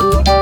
안녕 0.00 0.37